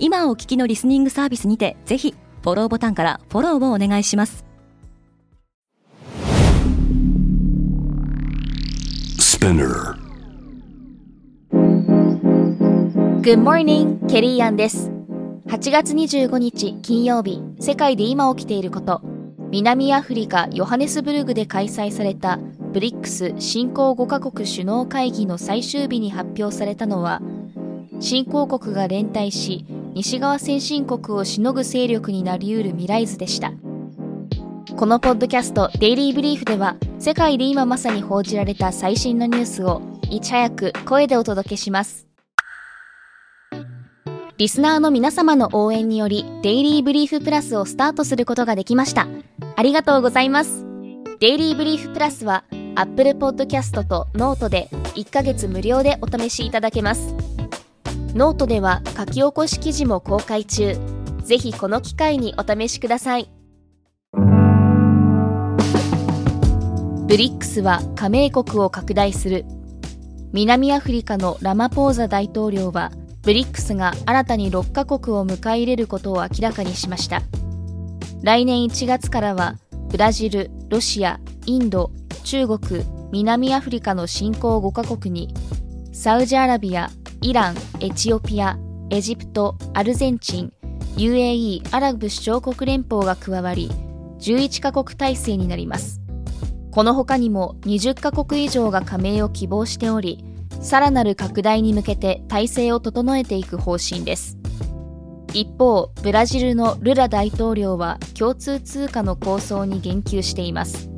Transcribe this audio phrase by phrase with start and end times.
[0.00, 4.44] 今お聞きのリスニングサービスにてぜひフォローボタンからフォローをお願いします
[9.38, 9.94] Spinner.
[13.22, 14.90] Good morning, ケリーアンです。
[15.46, 19.00] 8月25日金曜日、世界で今起きていること。
[19.50, 22.38] 南アフリカ・ヨハネスブルグで開催された
[22.72, 27.22] ブリックス新興5カ国首脳会議の最終日に発表されたのは、
[28.00, 29.64] 新興国が連帯し、
[29.98, 33.50] 西側先進国をしのぐ勢力になり得る未来図でした。
[34.76, 42.06] このポッドキャストデイリーブリーフでは世界で今まさに報じられた最新のニュースをいち早く声でお届けします。
[44.36, 49.08] リスナーの皆様の応援によりデイリーブリーフプラスをスタートすることができました。
[49.56, 50.64] ありがとうございます。
[51.18, 52.44] デイリーブリーフプラスは
[52.76, 57.27] Apple Podcast と Note で1ヶ月無料でお試しいただけます。
[58.14, 60.76] ノートでは書き起こし記事も公開中。
[61.22, 63.30] ぜひこの機会にお試しください。
[67.06, 69.44] BRICS は加盟国を拡大する。
[70.32, 72.92] 南アフリカのラマポーザ大統領は、
[73.22, 77.22] BRICS が新たに6カ国を迎え入れることを明らかにしました。
[78.22, 79.56] 来年1月からは、
[79.90, 81.90] ブラジル、ロシア、インド、
[82.24, 85.32] 中国、南アフリカの新興5カ国に、
[85.92, 88.56] サウジアラビア、イラン、エチオピア、
[88.90, 90.52] エジプト、アルゼンチン、
[90.96, 93.72] UAE アラブ首長国連邦が加わり、
[94.20, 96.00] 11カ国体制になります。
[96.70, 100.24] この他にも20カ国以上が加盟を希望しており、
[100.60, 104.38] さらなる拡大に向けて体制を整えていく方針です。
[105.34, 110.88] 一方、ブラジルのルラ大統領は共通通貨の構想に言及しています。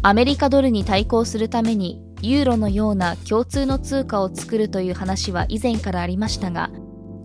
[0.00, 6.70] アメリカドルに対抗するためにユーロのような共通の通貨を作るという話は以前からありましたが、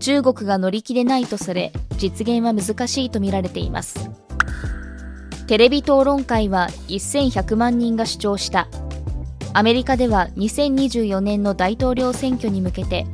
[0.00, 4.10] 中国が乗り気でないとされ、実現は難しいとみられています。
[5.46, 8.68] テレビ討論会は1100万人が視聴した。
[9.54, 13.06] アメリカでは2024年の大統領選挙に向けて、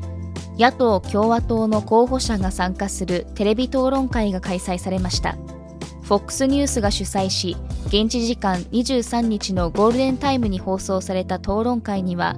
[0.59, 5.37] 野党・共和党の候補者が参加するテレビ討論会が開催されました。
[6.09, 12.37] FOX ニュースが主催し、現地時間23日のゴールデンタイムに放送された討論会には、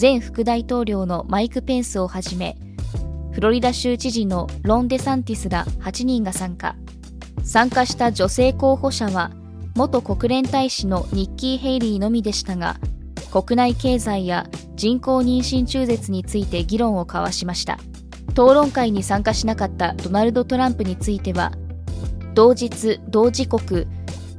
[0.00, 2.56] 前副大統領のマイク・ペンスをはじめ、
[3.32, 6.74] フロリダ州知事のロン・デサンティスら8人が参加。
[7.48, 9.30] 参加した女性候補者は
[9.74, 12.76] 元国連大使のニッキー・ヘイリーのみでしたが
[13.30, 17.78] 国内経済や人工妊娠中絶について議論を交わしました
[18.32, 21.52] 討論会に参加しなかったドナルド・トランプについては
[22.38, 23.88] 同日同時刻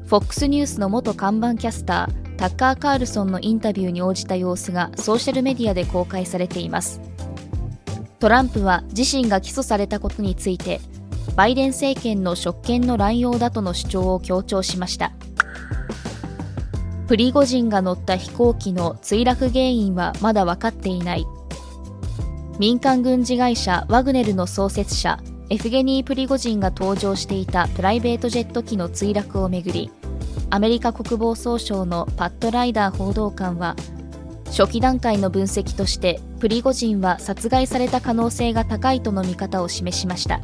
[0.07, 7.01] FOX ニュースの元看板キャスタータッカー・カールソンのインタビューに応じた様子がソーシャルメディアで公開されています。
[8.19, 10.79] トランプは自身が起訴されたことについて
[11.35, 15.11] バイデン政権の職権の乱用だとの主張を強調しました。
[17.09, 21.27] プリゴジンが乗った飛行機の墜落原因はまだ分かっていない。
[22.59, 25.19] 民間軍事会社ワグネルの創設者
[25.51, 29.89] エフゲニー・プリゴジンが搭乗していたプライベートジェット機の墜落をめぐり
[30.51, 33.75] アメリカ国防総省のパット・ライダー報道官は
[34.45, 40.39] 初期段階の分析としてプリゴジンは殺害された可能性が高いとの見方を示しました。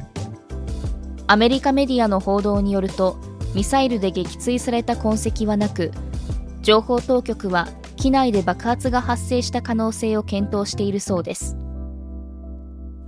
[1.28, 3.18] アメリカメディアの報道によると
[3.56, 5.92] ミサイルで撃墜された痕跡はなく
[6.62, 11.58] 情報当局は機内で爆発が発生した可能性を検討しているそうです。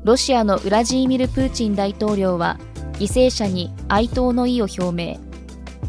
[0.08, 2.58] ロシアのウラジーミル・プーチン大統領は
[2.94, 5.20] 犠牲者に哀悼の意を表明。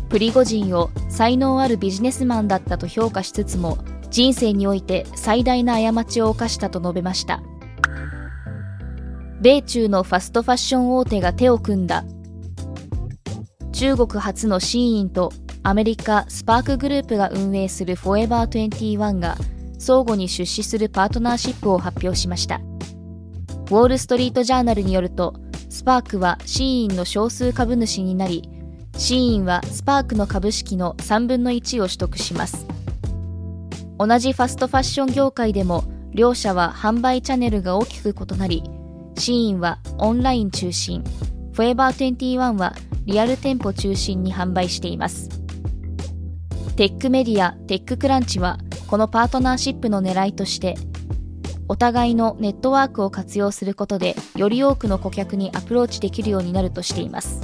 [0.08, 3.78] プリゴジンを才能あるビジネスマンだったと評価しつつも
[4.10, 7.40] 人生において最大な過ちを犯したと述べました。
[9.40, 12.04] 米中のファストファッション大手が手を組んだ。
[13.70, 15.32] 中国初のシーインと
[15.62, 19.36] アメリカスパークグループが運営するフォーエバー21が
[19.78, 22.60] 相互に出資するパートナーシップを発表しました。
[23.70, 25.34] ウォール・ストリート・ジャーナルによると、
[25.68, 28.48] スパークはシーインの少数株主になり、
[28.96, 32.66] シーインはスパークの株式の3分の1を取得します。
[33.98, 38.62] 同じファストファッション業界でも、両社は販売チャンネルが大きく異なり、
[39.16, 41.02] シーインはオンライン中心、
[41.52, 42.72] フォーエバー21は
[43.04, 45.28] リアル店舗中心に販売しています。
[46.76, 50.76] テックメディアテッククランチはこのパートナーシップの狙いとして
[51.68, 57.40] お互いのネットワークを活用することでより多くの顧客にアプローチできるようになるとしています。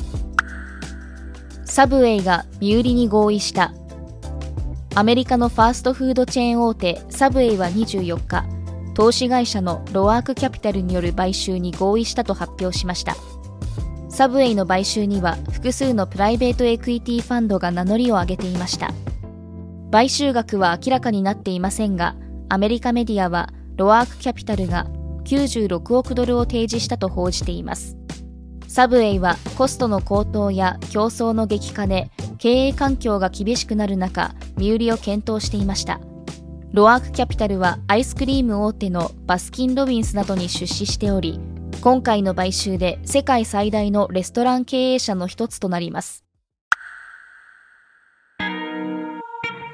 [1.65, 3.73] サブウェイが身売りに合意した。
[4.95, 8.45] アメリカのファーストフードチェーン大手サブウェイは24日
[8.95, 13.17] 投資会社のロアークキャピタルによる買収に合意したと発表しました。
[14.09, 18.93] サブウェイの買収には複数のプライベートエクイティファンドが名乗りを上げていました。
[19.91, 22.15] 買収額は明らかになっていませんが
[22.49, 24.87] アメリカメディアはロアークキャピタルが
[25.25, 27.97] 96億ドルを提示したと報じています。
[28.69, 36.01] サブウェイはコストの高騰や競争の激化で経営環境が厳しくなる中身売りを検討していました。
[36.73, 41.39] ロアークキャピタルはアイスクリーム大手のバスキン・ロビンスなどに出資しており
[41.81, 46.25] 今回の買収で世界最大のレストラン経営者の一つとなります。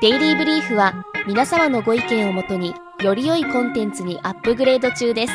[0.03, 5.33] デイリーブリーフは皆様のご意見をもとにより良いコンテンツにアップグレード中です。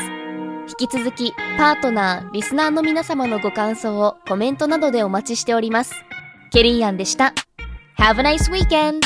[0.80, 5.94] 引き続きパートナーリスナーの皆様のご感想をコメントなどでお待ちしております。
[6.52, 7.34] ケリーアンでした。
[7.98, 9.00] Have a nice weekend!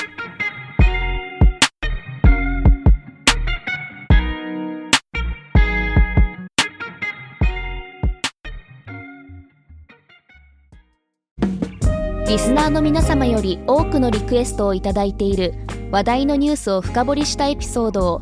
[12.28, 15.54] リスナーの皆様より多くのリクエストをいただいている
[15.92, 18.22] 話題のニュースを深掘りしたエピソードを